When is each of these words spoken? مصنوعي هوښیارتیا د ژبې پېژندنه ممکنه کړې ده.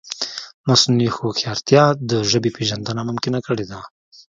مصنوعي 0.67 1.09
هوښیارتیا 1.17 1.83
د 2.09 2.11
ژبې 2.31 2.49
پېژندنه 2.57 3.01
ممکنه 3.09 3.39
کړې 3.47 3.65
ده. 3.71 3.79